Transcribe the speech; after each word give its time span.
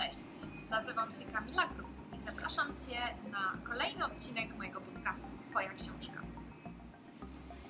Cześć, 0.00 0.50
nazywam 0.70 1.10
się 1.12 1.24
Kamila 1.32 1.66
Grub 1.66 1.90
i 2.16 2.20
zapraszam 2.20 2.66
Cię 2.66 3.00
na 3.30 3.52
kolejny 3.64 4.04
odcinek 4.04 4.56
mojego 4.56 4.80
podcastu 4.80 5.28
Twoja 5.50 5.68
książka. 5.74 6.22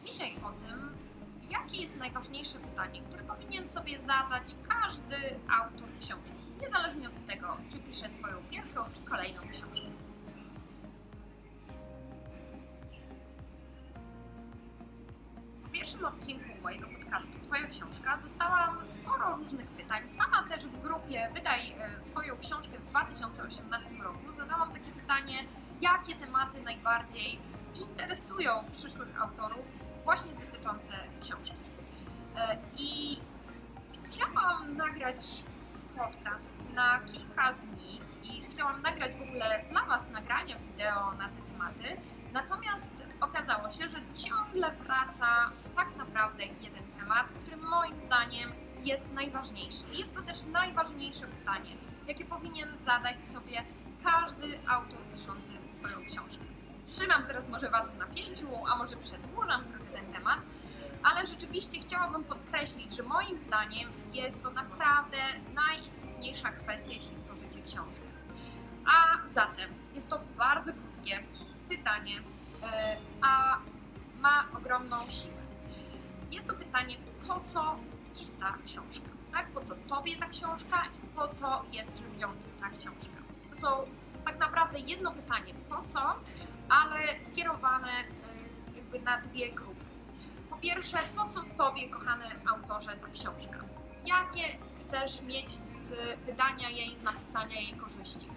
Dzisiaj 0.04 0.36
o 0.36 0.52
tym, 0.52 0.96
jakie 1.50 1.76
jest 1.80 1.96
najważniejsze 1.96 2.58
pytanie, 2.58 3.00
które 3.08 3.22
powinien 3.24 3.68
sobie 3.68 3.98
zadać 3.98 4.54
każdy 4.68 5.16
autor 5.60 5.88
książki, 6.00 6.34
niezależnie 6.60 7.08
od 7.08 7.26
tego, 7.26 7.56
czy 7.70 7.78
pisze 7.78 8.10
swoją 8.10 8.36
pierwszą 8.50 8.84
czy 8.94 9.00
kolejną 9.00 9.42
książkę. 9.42 9.86
Pierwszym 16.00 16.18
odcinku 16.18 16.62
mojego 16.62 16.86
podcastu 16.88 17.32
Twoja 17.42 17.66
książka 17.66 18.18
dostałam 18.22 18.78
sporo 18.86 19.36
różnych 19.36 19.66
pytań. 19.66 20.08
Sama 20.08 20.42
też 20.48 20.66
w 20.66 20.82
grupie 20.82 21.30
Wydaj 21.34 21.72
e, 21.72 22.02
swoją 22.02 22.36
książkę 22.36 22.78
w 22.78 22.90
2018 22.90 23.90
roku 24.02 24.32
zadałam 24.32 24.72
takie 24.72 24.92
pytanie, 24.92 25.44
jakie 25.80 26.14
tematy 26.14 26.62
najbardziej 26.62 27.38
interesują 27.74 28.64
przyszłych 28.72 29.22
autorów 29.22 29.66
właśnie 30.04 30.32
dotyczące 30.32 30.92
książki. 31.22 31.56
E, 32.36 32.58
I 32.78 33.20
chciałam 34.04 34.76
nagrać 34.76 35.24
podcast 35.98 36.54
na 36.74 37.00
kilka 37.00 37.52
z 37.52 37.62
nich 37.62 38.02
i 38.22 38.42
chciałam 38.42 38.82
nagrać 38.82 39.12
w 39.14 39.22
ogóle 39.22 39.64
dla 39.70 39.84
Was 39.84 40.10
nagrania 40.10 40.56
wideo 40.58 41.12
na 41.12 41.28
te 41.28 41.42
tematy. 41.52 42.00
Natomiast 42.32 42.92
okazało 43.50 43.70
się, 43.70 43.88
że 43.88 44.28
ciągle 44.28 44.72
wraca 44.72 45.50
tak 45.76 45.96
naprawdę 45.96 46.44
jeden 46.46 46.84
temat, 46.98 47.26
który 47.26 47.56
moim 47.56 48.00
zdaniem 48.00 48.52
jest 48.84 49.12
najważniejszy. 49.12 49.84
I 49.92 49.98
jest 49.98 50.14
to 50.14 50.22
też 50.22 50.44
najważniejsze 50.44 51.26
pytanie, 51.26 51.76
jakie 52.06 52.24
powinien 52.24 52.78
zadać 52.78 53.24
sobie 53.24 53.64
każdy 54.04 54.58
autor 54.68 54.98
piszący 55.14 55.52
swoją 55.70 55.96
książkę. 56.06 56.44
Trzymam 56.86 57.26
teraz 57.26 57.48
może 57.48 57.70
Was 57.70 57.88
w 57.88 57.98
napięciu, 57.98 58.66
a 58.66 58.76
może 58.76 58.96
przedłużam 58.96 59.64
trochę 59.64 59.84
ten 59.84 60.12
temat, 60.12 60.38
ale 61.02 61.26
rzeczywiście 61.26 61.80
chciałabym 61.80 62.24
podkreślić, 62.24 62.96
że 62.96 63.02
moim 63.02 63.38
zdaniem 63.38 63.90
jest 64.12 64.42
to 64.42 64.50
naprawdę 64.50 65.18
najistotniejsza 65.54 66.50
kwestia, 66.50 66.90
jeśli 66.90 67.16
tworzycie 67.16 67.62
książkę. 67.62 68.06
A 68.86 69.26
zatem 69.26 69.70
jest 69.94 70.08
to 70.08 70.20
bardzo 70.36 70.72
krótkie 70.72 71.22
pytanie, 71.68 72.22
a 73.22 73.58
ma 74.20 74.44
ogromną 74.56 74.96
siłę. 75.10 75.42
Jest 76.30 76.46
to 76.46 76.54
pytanie, 76.54 76.96
po 77.28 77.40
co 77.40 77.76
Ci 78.14 78.26
ta 78.26 78.58
książka? 78.66 79.08
Tak? 79.32 79.46
Po 79.46 79.60
co 79.60 79.74
Tobie 79.74 80.16
ta 80.16 80.26
książka 80.26 80.82
i 81.04 81.06
po 81.16 81.28
co 81.28 81.62
jest 81.72 82.00
ludziom 82.00 82.30
ta 82.60 82.70
książka? 82.70 83.16
To 83.50 83.60
są 83.60 83.86
tak 84.24 84.38
naprawdę 84.38 84.78
jedno 84.78 85.12
pytanie, 85.12 85.54
po 85.68 85.82
co, 85.86 86.00
ale 86.68 87.24
skierowane 87.24 87.90
e, 87.90 88.76
jakby 88.76 89.00
na 89.00 89.20
dwie 89.20 89.52
grupy. 89.52 89.84
Po 90.50 90.56
pierwsze, 90.56 90.98
po 91.16 91.28
co 91.28 91.40
Tobie, 91.58 91.88
kochany 91.88 92.24
autorze, 92.46 92.96
ta 92.96 93.08
książka? 93.08 93.58
Jakie 94.06 94.58
chcesz 94.90 95.22
mieć 95.22 95.50
z 95.50 95.90
wydania 96.26 96.70
jej, 96.70 96.96
z 96.96 97.02
napisania 97.02 97.60
jej 97.60 97.72
korzyści? 97.72 98.28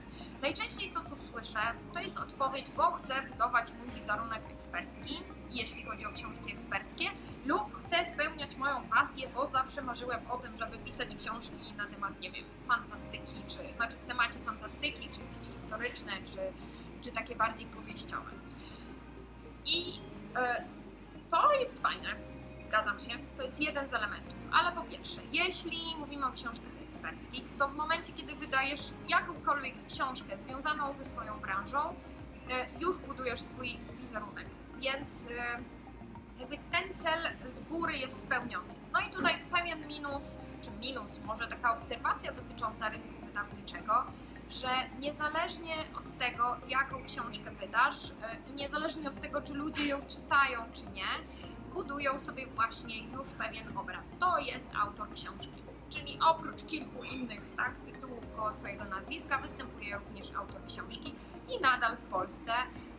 Najczęściej 0.42 0.92
to, 0.92 1.04
co 1.04 1.18
słyszę, 1.18 1.60
to 1.94 2.00
jest 2.00 2.20
odpowiedź, 2.20 2.66
bo 2.78 2.92
chcę 2.92 3.22
budować 3.22 3.68
mój 3.72 3.96
wizerunek 3.96 4.42
ekspercki, 4.52 5.20
jeśli 5.50 5.84
chodzi 5.84 6.06
o 6.06 6.12
książki 6.12 6.54
eksperckie, 6.54 7.06
lub 7.46 7.86
chcę 7.86 8.06
spełniać 8.06 8.56
moją 8.56 8.88
pasję, 8.88 9.28
bo 9.36 9.48
zawsze 9.48 9.82
marzyłem 9.82 10.32
o 10.32 10.38
tym, 10.38 10.58
żeby 10.58 10.78
pisać 10.78 11.16
książki 11.16 11.74
na 11.78 11.88
temat, 11.88 12.20
nie 12.20 12.32
wiem, 12.32 12.46
fantastyki, 12.68 13.44
czy 13.48 13.76
znaczy 13.76 13.98
w 13.98 14.08
temacie 14.08 14.40
fantastyki, 14.40 15.10
czy 15.10 15.22
jakieś 15.22 15.54
historyczne, 15.54 16.12
czy, 16.26 16.38
czy 17.02 17.12
takie 17.12 17.36
bardziej 17.36 17.66
powieściowe. 17.66 18.32
I 19.66 20.00
e, 20.36 20.66
to 21.32 21.54
jest 21.54 21.82
fajne, 21.82 22.16
zgadzam 22.74 23.00
się, 23.00 23.10
to 23.38 23.44
jest 23.44 23.62
jeden 23.62 23.88
z 23.88 23.94
elementów, 23.94 24.36
ale 24.52 24.72
po 24.72 24.84
pierwsze, 24.84 25.22
jeśli 25.34 25.96
mówimy 26.00 26.26
o 26.26 26.32
książkach 26.32 26.72
eksperckich, 26.88 27.44
to 27.60 27.68
w 27.68 27.76
momencie, 27.76 28.14
kiedy 28.14 28.36
wydajesz 28.36 28.82
jakąkolwiek 29.08 29.76
książkę 29.88 30.38
związaną 30.38 30.94
ze 30.94 31.06
swoją 31.06 31.40
branżą, 31.40 31.80
e, 31.80 31.94
już 32.80 32.98
budujesz 32.98 33.42
swój 33.42 33.80
wizerunek, 34.00 34.48
więc 34.78 35.24
e, 35.24 35.60
jakby 36.40 36.58
ten 36.72 36.94
cel 36.94 37.20
z 37.58 37.70
góry 37.70 37.94
jest 37.94 38.22
spełniony. 38.22 38.74
No 38.94 39.00
i 39.00 39.10
tutaj 39.10 39.34
pewien 39.52 39.88
minus, 39.88 40.38
czy 40.62 40.72
minus, 40.72 41.20
może 41.26 41.48
taka 41.48 41.78
obserwacja 41.78 42.34
dotycząca 42.34 42.90
rynku 42.90 43.26
wydawniczego, 43.26 44.06
że 44.50 44.70
niezależnie 45.00 45.76
od 45.98 46.18
tego, 46.18 46.58
jaką 46.68 47.04
książkę 47.04 47.52
wydasz 47.52 48.12
e, 48.12 48.50
i 48.50 48.54
niezależnie 48.54 49.10
od 49.10 49.22
tego, 49.22 49.42
czy 49.42 49.54
ludzie 49.54 49.88
ją 49.88 50.02
czytają, 50.08 50.72
czy 50.74 50.86
nie, 50.86 51.08
budują 51.74 52.20
sobie 52.20 52.48
właśnie 52.48 53.08
już 53.08 53.28
pewien 53.28 53.78
obraz. 53.78 54.10
To 54.20 54.38
jest 54.38 54.70
autor 54.76 55.10
książki. 55.14 55.64
Czyli 55.90 56.20
oprócz 56.26 56.64
kilku 56.64 57.04
innych 57.04 57.42
tak, 57.58 57.76
tytułów 57.86 58.36
koło 58.36 58.52
Twojego 58.52 58.86
nazwiska 58.86 59.38
występuje 59.38 59.98
również 59.98 60.32
autor 60.36 60.66
książki 60.68 61.16
i 61.50 61.62
nadal 61.62 61.98
w 61.98 62.02
Polsce 62.02 62.54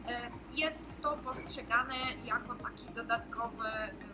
e, 0.06 0.30
jest 0.54 0.78
to 1.02 1.16
postrzegane 1.16 1.94
jako 2.24 2.54
taki 2.54 2.94
dodatkowy 2.94 3.68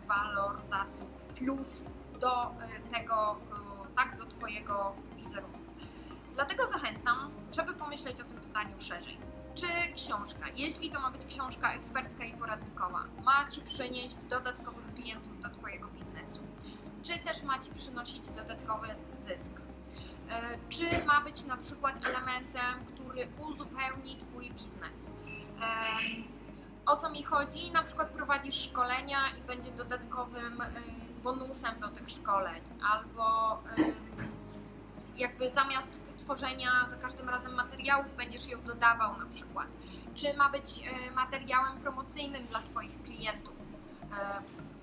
walor, 0.07 0.63
zasób, 0.69 1.33
plus 1.35 1.83
do 2.19 2.43
e, 2.43 2.51
tego, 2.93 3.37
e, 3.51 3.95
tak, 3.95 4.17
do 4.17 4.25
Twojego 4.25 4.95
wizerunku. 5.17 5.59
Dlatego 6.35 6.67
zachęcam, 6.67 7.31
żeby 7.51 7.73
pomyśleć 7.73 8.21
o 8.21 8.23
tym 8.23 8.37
pytaniu 8.37 8.79
szerzej. 8.79 9.17
Czy 9.55 9.67
książka, 9.95 10.45
jeśli 10.55 10.91
to 10.91 10.99
ma 10.99 11.11
być 11.11 11.25
książka 11.25 11.73
ekspercka 11.73 12.23
i 12.25 12.33
poradnikowa, 12.33 13.03
ma 13.23 13.49
Ci 13.49 13.61
przynieść 13.61 14.15
dodatkowych 14.29 14.93
klientów 14.93 15.41
do 15.41 15.49
Twojego 15.49 15.87
biznesu? 15.87 16.39
Czy 17.03 17.19
też 17.19 17.43
ma 17.43 17.59
Ci 17.59 17.71
przynosić 17.71 18.27
dodatkowy 18.29 18.87
zysk? 19.17 19.51
E, 20.29 20.57
czy 20.69 21.05
ma 21.05 21.21
być 21.21 21.43
na 21.45 21.57
przykład 21.57 22.05
elementem, 22.05 22.85
który 22.85 23.27
uzupełni 23.39 24.17
Twój 24.17 24.51
biznes? 24.51 25.09
E, 25.61 25.81
o 26.85 26.97
co 26.97 27.09
mi 27.09 27.23
chodzi? 27.23 27.71
Na 27.71 27.83
przykład 27.83 28.09
prowadzisz 28.09 28.55
szkolenia 28.55 29.17
i 29.39 29.41
będzie 29.41 29.71
dodatkowym 29.71 30.61
e, 30.61 30.71
bonusem 31.23 31.79
do 31.79 31.87
tych 31.87 32.09
szkoleń, 32.09 32.61
albo 32.91 33.57
jakby 35.15 35.49
zamiast 35.49 36.01
tworzenia 36.17 36.71
za 36.89 36.95
każdym 36.95 37.29
razem 37.29 37.53
materiałów 37.53 38.15
będziesz 38.17 38.47
ją 38.47 38.61
dodawał 38.61 39.17
na 39.17 39.25
przykład. 39.25 39.67
Czy 40.15 40.37
ma 40.37 40.49
być 40.49 40.81
materiałem 41.15 41.79
promocyjnym 41.81 42.45
dla 42.45 42.61
Twoich 42.61 43.01
klientów? 43.01 43.55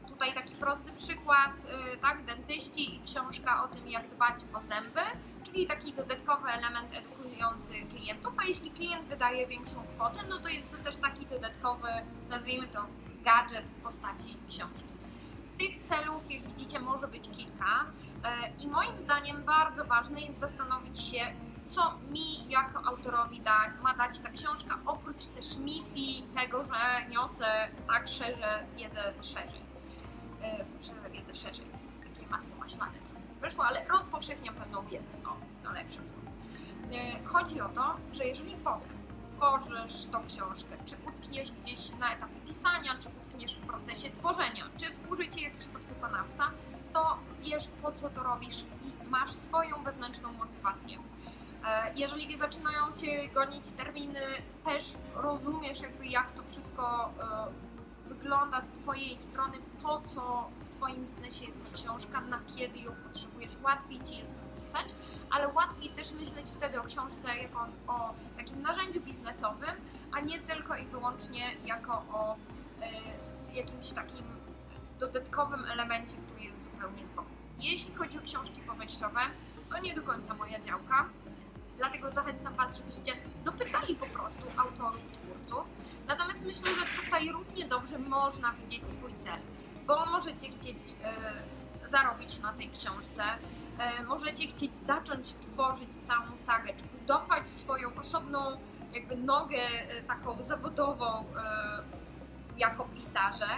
Tutaj 0.08 0.34
taki 0.34 0.54
prosty 0.54 0.92
przykład, 0.92 1.52
tak, 2.00 2.24
dentyści 2.24 2.96
i 2.96 3.02
książka 3.02 3.64
o 3.64 3.68
tym, 3.68 3.88
jak 3.88 4.10
dbać 4.10 4.34
o 4.54 4.60
zęby, 4.60 5.00
czyli 5.44 5.66
taki 5.66 5.92
dodatkowy 5.92 6.48
element 6.48 6.94
edukujący 6.94 7.72
klientów, 7.90 8.34
a 8.36 8.44
jeśli 8.44 8.70
klient 8.70 9.08
wydaje 9.08 9.46
większą 9.46 9.82
kwotę, 9.94 10.18
no 10.28 10.38
to 10.38 10.48
jest 10.48 10.70
to 10.70 10.76
też 10.76 10.96
taki 10.96 11.26
dodatkowy, 11.26 11.88
nazwijmy 12.28 12.68
to, 12.68 12.86
gadżet 13.24 13.64
w 13.70 13.82
postaci 13.82 14.36
książki. 14.48 14.97
Tych 15.58 15.82
celów, 15.82 16.30
jak 16.30 16.42
widzicie, 16.42 16.80
może 16.80 17.08
być 17.08 17.28
kilka 17.28 17.84
i 18.58 18.66
moim 18.68 18.98
zdaniem 18.98 19.44
bardzo 19.44 19.84
ważne 19.84 20.20
jest 20.20 20.38
zastanowić 20.38 21.00
się, 21.00 21.20
co 21.68 21.98
mi 22.10 22.48
jako 22.48 22.84
autorowi 22.84 23.40
da, 23.40 23.72
ma 23.82 23.94
dać 23.94 24.18
ta 24.18 24.30
książka, 24.30 24.78
oprócz 24.86 25.26
też 25.26 25.56
misji 25.56 26.26
tego, 26.34 26.64
że 26.64 27.08
niosę 27.10 27.68
tak 27.86 28.08
szerzej, 28.08 28.66
jedę 28.76 29.12
szerzej. 29.22 29.60
Yy, 31.04 31.10
wiedzę 31.10 31.34
szerzej. 31.34 31.66
Takie 32.04 32.26
masło 32.30 32.56
maślane 32.56 32.98
wyszło, 33.40 33.64
ale 33.64 33.84
rozpowszechniam 33.84 34.54
pewną 34.54 34.86
wiedzę. 34.86 35.12
O, 35.26 35.36
to 35.62 35.72
lepsze 35.72 35.98
słowo. 36.04 36.30
Yy, 36.90 37.28
chodzi 37.28 37.60
o 37.60 37.68
to, 37.68 37.96
że 38.12 38.24
jeżeli 38.26 38.54
potem 38.54 38.98
tworzysz 39.28 40.06
tą 40.12 40.26
książkę, 40.26 40.76
czy 40.84 40.96
utkniesz 41.08 41.52
gdzieś 41.52 41.90
na 41.98 42.14
etapie 42.14 42.40
pisania, 42.46 42.92
czy 43.00 43.08
utkniesz 43.08 43.27
w 43.46 43.66
procesie 43.66 44.10
tworzenia, 44.10 44.64
czy 44.76 44.92
wkurzy 44.92 45.28
Cię 45.28 45.42
jakiś 45.42 45.64
podwykonawca, 45.64 46.50
to 46.92 47.18
wiesz 47.40 47.68
po 47.82 47.92
co 47.92 48.10
to 48.10 48.22
robisz 48.22 48.64
i 48.82 49.08
masz 49.10 49.32
swoją 49.32 49.82
wewnętrzną 49.82 50.32
motywację. 50.32 50.98
E, 51.66 51.94
jeżeli 51.94 52.38
zaczynają 52.38 52.92
Cię 52.96 53.28
gonić 53.28 53.64
terminy, 53.76 54.20
też 54.64 54.92
rozumiesz 55.14 55.80
jakby 55.80 56.06
jak 56.06 56.32
to 56.32 56.42
wszystko 56.42 57.10
e, 57.20 58.08
wygląda 58.08 58.60
z 58.60 58.70
Twojej 58.70 59.18
strony, 59.18 59.58
po 59.82 60.00
co 60.00 60.50
w 60.60 60.68
Twoim 60.68 61.06
biznesie 61.06 61.44
jest 61.44 61.58
ta 61.64 61.76
książka, 61.76 62.20
na 62.20 62.40
kiedy 62.56 62.78
ją 62.78 62.92
potrzebujesz, 63.08 63.52
łatwiej 63.62 63.98
Ci 64.04 64.18
jest 64.18 64.34
to 64.34 64.40
wpisać, 64.56 64.86
ale 65.30 65.48
łatwiej 65.48 65.90
też 65.90 66.12
myśleć 66.12 66.46
wtedy 66.46 66.80
o 66.80 66.84
książce 66.84 67.36
jako 67.36 67.66
o 67.86 68.14
takim 68.36 68.62
narzędziu 68.62 69.00
biznesowym, 69.00 69.74
a 70.12 70.20
nie 70.20 70.38
tylko 70.38 70.76
i 70.76 70.86
wyłącznie 70.86 71.56
jako 71.64 71.92
o 71.92 72.34
y, 72.34 73.27
jakimś 73.52 73.90
takim 73.90 74.24
dodatkowym 74.98 75.64
elemencie, 75.64 76.16
który 76.16 76.44
jest 76.44 76.64
zupełnie 76.64 77.06
z 77.06 77.10
boku. 77.10 77.28
Jeśli 77.58 77.94
chodzi 77.94 78.18
o 78.18 78.22
książki 78.22 78.60
powieściowe, 78.60 79.20
to 79.70 79.78
nie 79.78 79.94
do 79.94 80.02
końca 80.02 80.34
moja 80.34 80.60
działka 80.60 81.08
Dlatego 81.78 82.10
zachęcam 82.10 82.54
Was, 82.54 82.76
żebyście 82.76 83.12
dopytali 83.44 83.94
po 83.94 84.06
prostu 84.06 84.42
autorów, 84.56 85.00
twórców. 85.12 85.66
Natomiast 86.06 86.44
myślę, 86.44 86.70
że 86.74 87.02
tutaj 87.02 87.28
równie 87.28 87.68
dobrze 87.68 87.98
można 87.98 88.52
widzieć 88.52 88.88
swój 88.88 89.14
cel, 89.24 89.40
bo 89.86 90.06
możecie 90.06 90.50
chcieć 90.50 90.76
e, 91.04 91.88
zarobić 91.88 92.38
na 92.38 92.52
tej 92.52 92.68
książce, 92.68 93.22
e, 93.78 94.02
możecie 94.02 94.46
chcieć 94.46 94.76
zacząć 94.76 95.34
tworzyć 95.34 95.88
całą 96.06 96.36
sagę, 96.36 96.74
czy 96.76 96.84
budować 96.84 97.48
swoją 97.48 97.94
osobną 97.94 98.40
jakby 98.92 99.16
nogę 99.16 99.58
e, 99.58 100.02
taką 100.02 100.42
zawodową 100.42 101.06
e, 101.06 101.24
jako 102.58 102.84
pisarze. 102.84 103.48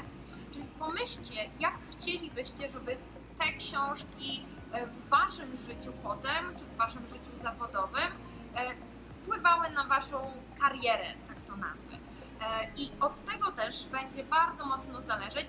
Czyli 0.52 0.68
pomyślcie, 0.78 1.50
jak 1.60 1.74
chcielibyście, 1.90 2.68
żeby 2.68 2.96
te 3.38 3.52
książki 3.52 4.44
e, 4.72 4.86
w 4.86 5.08
waszym 5.08 5.56
życiu 5.56 5.92
potem, 6.02 6.56
czy 6.58 6.64
w 6.64 6.76
waszym 6.76 7.08
życiu 7.08 7.36
zawodowym 7.42 8.12
e, 8.54 8.74
wpływały 9.14 9.70
na 9.70 9.84
waszą 9.84 10.32
karierę, 10.60 11.14
tak 11.28 11.36
to 11.46 11.56
nazwę. 11.56 11.96
E, 12.40 12.70
I 12.76 12.90
od 13.00 13.20
tego 13.24 13.52
też 13.52 13.86
będzie 13.86 14.24
bardzo 14.24 14.66
mocno 14.66 15.02
zależeć, 15.02 15.48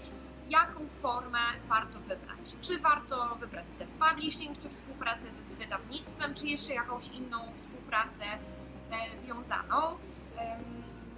jaką 0.49 0.87
formę 1.01 1.39
warto 1.67 1.99
wybrać. 1.99 2.55
Czy 2.61 2.79
warto 2.79 3.35
wybrać 3.35 3.65
self-publishing, 3.67 4.61
czy 4.61 4.69
współpracę 4.69 5.27
z 5.47 5.53
wydawnictwem, 5.53 6.33
czy 6.33 6.47
jeszcze 6.47 6.73
jakąś 6.73 7.07
inną 7.07 7.53
współpracę 7.55 8.25
wiązaną. 9.25 9.97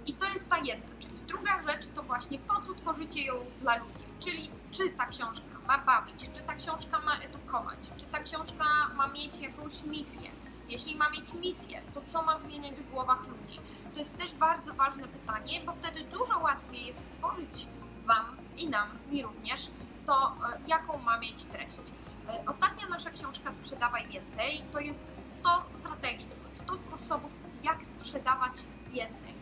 I 0.06 0.14
to 0.14 0.28
jest 0.28 0.48
ta 0.48 0.58
jedna. 0.58 0.93
Druga 1.34 1.62
rzecz 1.62 1.88
to 1.88 2.02
właśnie 2.02 2.38
po 2.38 2.60
co 2.60 2.74
tworzycie 2.74 3.22
ją 3.22 3.34
dla 3.60 3.76
ludzi, 3.76 4.04
czyli 4.20 4.50
czy 4.70 4.90
ta 4.90 5.06
książka 5.06 5.46
ma 5.66 5.78
bawić, 5.78 6.30
czy 6.34 6.42
ta 6.42 6.54
książka 6.54 6.98
ma 6.98 7.18
edukować, 7.18 7.78
czy 7.96 8.06
ta 8.06 8.20
książka 8.20 8.64
ma 8.96 9.08
mieć 9.08 9.40
jakąś 9.40 9.82
misję. 9.82 10.30
Jeśli 10.68 10.96
ma 10.96 11.10
mieć 11.10 11.32
misję, 11.34 11.82
to 11.94 12.00
co 12.06 12.22
ma 12.22 12.38
zmieniać 12.38 12.74
w 12.74 12.90
głowach 12.90 13.26
ludzi? 13.28 13.60
To 13.92 13.98
jest 13.98 14.18
też 14.18 14.34
bardzo 14.34 14.74
ważne 14.74 15.08
pytanie, 15.08 15.60
bo 15.66 15.72
wtedy 15.72 16.04
dużo 16.04 16.38
łatwiej 16.38 16.86
jest 16.86 17.00
stworzyć 17.00 17.66
Wam 18.04 18.36
i 18.56 18.68
nam, 18.68 18.88
mi 19.10 19.22
również, 19.22 19.70
to 20.06 20.28
e, 20.28 20.60
jaką 20.66 20.98
ma 20.98 21.18
mieć 21.18 21.44
treść. 21.44 21.82
E, 22.28 22.44
Ostatnia 22.46 22.88
nasza 22.88 23.10
książka 23.10 23.52
Sprzedawaj 23.52 24.08
Więcej 24.08 24.64
to 24.72 24.80
jest 24.80 25.02
100 25.40 25.64
strategii, 25.66 26.26
100 26.52 26.76
sposobów, 26.76 27.30
jak 27.62 27.84
sprzedawać 27.84 28.54
więcej. 28.92 29.34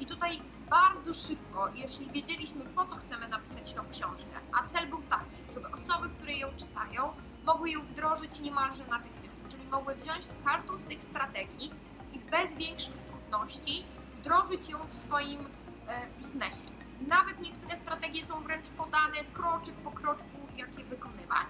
I 0.00 0.06
tutaj 0.06 0.42
bardzo 0.70 1.14
szybko, 1.14 1.68
jeśli 1.74 2.10
wiedzieliśmy 2.10 2.64
po 2.64 2.86
co 2.86 2.96
chcemy 2.96 3.28
napisać 3.28 3.74
tą 3.74 3.82
książkę, 3.90 4.40
a 4.52 4.68
cel 4.68 4.88
był 4.88 5.02
taki, 5.02 5.36
żeby 5.54 5.68
osoby, 5.68 6.08
które 6.08 6.32
ją 6.32 6.48
czytają, 6.56 7.12
mogły 7.44 7.70
ją 7.70 7.82
wdrożyć 7.82 8.40
niemalże 8.40 8.86
natychmiast, 8.86 9.48
czyli 9.48 9.66
mogły 9.66 9.94
wziąć 9.94 10.24
każdą 10.44 10.78
z 10.78 10.82
tych 10.82 11.02
strategii 11.02 11.70
i 12.12 12.18
bez 12.18 12.54
większych 12.54 12.96
trudności 12.96 13.84
wdrożyć 14.16 14.68
ją 14.70 14.78
w 14.86 14.94
swoim 14.94 15.46
e, 15.86 16.06
biznesie. 16.18 16.76
Nawet 17.00 17.40
niektóre 17.40 17.76
strategie 17.76 18.26
są 18.26 18.42
wręcz 18.42 18.68
podane 18.68 19.24
kroczek 19.32 19.74
po 19.74 19.90
kroczku, 19.90 20.38
jak 20.56 20.78
je 20.78 20.84
wykonywać. 20.84 21.48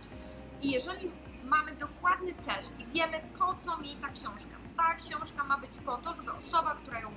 I 0.63 0.71
jeżeli 0.71 1.11
mamy 1.45 1.73
dokładny 1.73 2.35
cel 2.35 2.65
i 2.79 2.87
wiemy 2.87 3.21
po 3.39 3.55
co 3.55 3.77
mi 3.77 3.97
ta 3.97 4.09
książka, 4.09 4.57
ta 4.77 4.95
książka 4.95 5.45
ma 5.45 5.59
być 5.59 5.71
po 5.87 5.97
to, 5.97 6.15
żeby 6.15 6.33
osoba, 6.33 6.75
która 6.75 7.01
ją 7.01 7.11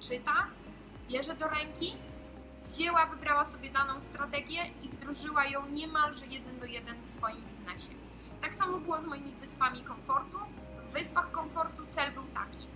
czyta, 0.00 0.46
bierze 1.10 1.34
do 1.34 1.48
ręki, 1.48 1.96
wzięła, 2.66 3.06
wybrała 3.06 3.46
sobie 3.46 3.70
daną 3.70 4.00
strategię 4.00 4.70
i 4.82 4.88
wdrożyła 4.88 5.44
ją 5.44 5.66
niemalże 5.66 6.26
jeden 6.26 6.60
do 6.60 6.66
jeden 6.66 7.02
w 7.02 7.08
swoim 7.08 7.42
biznesie. 7.42 7.94
Tak 8.40 8.54
samo 8.54 8.78
było 8.78 9.02
z 9.02 9.06
moimi 9.06 9.34
wyspami 9.34 9.82
komfortu. 9.82 10.38
W 10.88 10.92
wyspach 10.92 11.30
komfortu 11.30 11.86
cel 11.88 12.12
był 12.12 12.24
taki: 12.24 12.66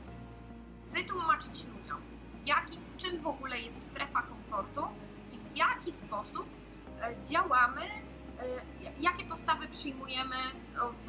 wytłumaczyć 0.92 1.64
ludziom, 1.64 2.00
jaki, 2.46 2.78
czym 2.96 3.20
w 3.22 3.26
ogóle 3.26 3.60
jest 3.60 3.90
strefa 3.90 4.22
komfortu 4.22 4.82
i 5.32 5.38
w 5.38 5.56
jaki 5.56 5.92
sposób 5.92 6.46
e, 7.00 7.14
działamy, 7.25 7.82
e, 7.84 9.00
jakie 9.00 9.25
postawy 9.25 9.69
przyjmujemy, 9.69 10.36
w, 10.75 11.06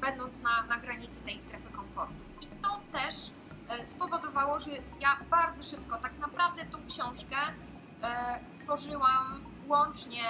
będąc 0.00 0.40
na, 0.40 0.62
na 0.62 0.78
granicy 0.78 1.20
tej 1.20 1.40
strefy 1.40 1.72
komfortu. 1.72 2.14
I 2.40 2.46
to 2.46 2.80
też 2.92 3.14
spowodowało, 3.86 4.60
że 4.60 4.70
ja 5.00 5.16
bardzo 5.30 5.62
szybko, 5.62 5.96
tak 5.98 6.18
naprawdę 6.18 6.64
tą 6.64 6.78
książkę 6.86 7.36
e, 8.02 8.40
tworzyłam 8.58 9.40
łącznie 9.68 10.22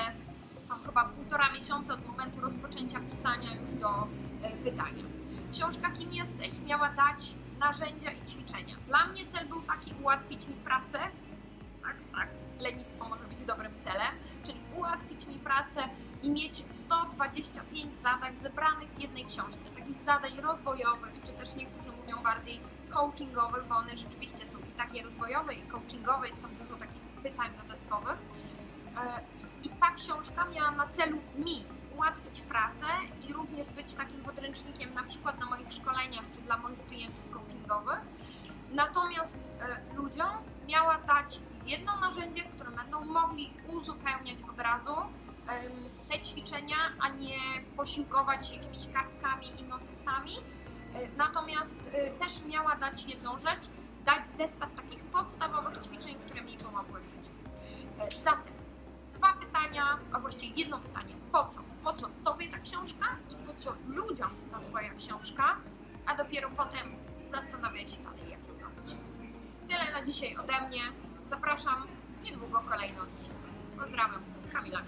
tam 0.68 0.84
chyba 0.84 1.04
półtora 1.04 1.52
miesiąca 1.52 1.94
od 1.94 2.06
momentu 2.06 2.40
rozpoczęcia 2.40 3.00
pisania 3.10 3.54
już 3.54 3.70
do 3.70 4.08
e, 4.42 4.56
wydania. 4.56 5.04
Książka 5.52 5.90
Kim 5.90 6.12
jesteś 6.12 6.60
miała 6.66 6.88
dać 6.88 7.34
narzędzia 7.58 8.10
i 8.10 8.24
ćwiczenia. 8.26 8.76
Dla 8.86 9.06
mnie 9.06 9.26
cel 9.26 9.48
był 9.48 9.62
taki 9.62 9.94
ułatwić 10.02 10.48
mi 10.48 10.54
pracę. 10.54 10.98
Tak, 11.82 11.96
tak. 12.12 12.28
Lenistwo 12.58 13.08
może 13.08 13.24
być 13.24 13.38
dobrym 13.46 13.78
celem, 13.78 14.14
czyli 14.44 14.60
ułatwić 14.76 15.26
mi 15.26 15.38
pracę 15.38 15.88
i 16.22 16.30
mieć 16.30 16.64
125 16.72 17.94
zadań 17.94 18.38
zebranych 18.38 18.88
w 18.88 19.00
jednej 19.00 19.24
książce. 19.24 19.70
Takich 19.76 19.98
zadań 19.98 20.40
rozwojowych, 20.40 21.12
czy 21.24 21.32
też 21.32 21.56
niektórzy 21.56 21.92
mówią 21.92 22.22
bardziej 22.22 22.60
coachingowych, 22.90 23.64
bo 23.68 23.76
one 23.76 23.96
rzeczywiście 23.96 24.46
są 24.46 24.58
i 24.58 24.72
takie 24.72 25.02
rozwojowe, 25.02 25.54
i 25.54 25.62
coachingowe, 25.62 26.28
jest 26.28 26.42
tam 26.42 26.54
dużo 26.54 26.76
takich 26.76 27.02
pytań 27.22 27.50
dodatkowych. 27.62 28.18
E, 28.96 29.20
I 29.62 29.68
ta 29.68 29.90
książka 29.90 30.44
miała 30.44 30.70
na 30.70 30.88
celu 30.88 31.18
mi 31.36 31.64
ułatwić 31.96 32.40
pracę 32.40 32.86
i 33.28 33.32
również 33.32 33.70
być 33.70 33.94
takim 33.94 34.20
podręcznikiem 34.20 34.94
na 34.94 35.02
przykład 35.02 35.40
na 35.40 35.46
moich 35.46 35.72
szkoleniach 35.72 36.24
czy 36.34 36.40
dla 36.40 36.58
moich 36.58 36.86
klientów 36.86 37.30
coachingowych. 37.30 38.00
Natomiast 38.72 39.36
e, 39.60 39.94
ludziom 39.96 40.30
miała 40.68 40.98
dać 40.98 41.40
jedno 41.66 42.00
narzędzie, 42.00 42.44
w 42.44 42.54
którym 42.54 42.74
będą 42.74 43.04
mogli 43.04 43.52
uzupełniać 43.66 44.38
od 44.52 44.60
razu 44.60 44.94
te 46.08 46.20
ćwiczenia, 46.20 46.76
a 47.00 47.08
nie 47.08 47.38
posiłkować 47.76 48.48
się 48.48 48.54
jakimiś 48.54 48.88
kartkami 48.92 49.60
i 49.60 49.64
notesami. 49.64 50.36
E, 50.94 51.08
Natomiast 51.16 51.76
e, 51.92 52.10
też 52.10 52.44
miała 52.44 52.76
dać 52.76 53.04
jedną 53.04 53.38
rzecz, 53.38 53.64
dać 54.04 54.26
zestaw 54.28 54.70
takich 54.76 55.04
podstawowych 55.04 55.78
ćwiczeń, 55.84 56.14
które 56.26 56.42
mi 56.42 56.56
pomogły 56.56 57.00
w 57.00 57.06
życiu. 57.06 57.30
E, 58.00 58.20
Zatem 58.24 58.52
dwa 59.12 59.32
pytania, 59.32 59.98
a 60.12 60.20
właściwie 60.20 60.54
jedno 60.62 60.78
pytanie. 60.78 61.14
Po 61.32 61.46
co? 61.46 61.60
Po 61.84 61.92
co 61.92 62.08
Tobie 62.24 62.50
ta 62.50 62.58
książka 62.58 63.06
i 63.30 63.34
po 63.46 63.54
co 63.58 63.74
ludziom 63.88 64.30
ta 64.52 64.60
Twoja 64.60 64.94
książka? 64.94 65.56
A 66.06 66.14
dopiero 66.16 66.50
potem 66.56 66.96
zastanawiaj 67.30 67.86
się 67.86 68.02
dalej, 68.02 68.30
jak 68.30 68.48
ją 68.48 68.54
robić. 68.60 68.96
Tyle 69.68 69.92
na 69.92 70.06
dzisiaj 70.06 70.36
ode 70.36 70.60
mnie. 70.68 70.80
Zapraszam 71.26 71.86
niedługo 72.22 72.60
kolejny 72.60 73.02
odcinek. 73.02 73.36
Pozdrawiam, 73.78 74.22
Kamila. 74.52 74.82